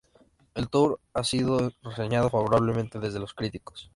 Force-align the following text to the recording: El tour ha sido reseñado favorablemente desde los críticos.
El 0.55 0.67
tour 0.67 0.99
ha 1.13 1.23
sido 1.23 1.69
reseñado 1.83 2.31
favorablemente 2.31 2.97
desde 2.97 3.19
los 3.19 3.35
críticos. 3.35 3.87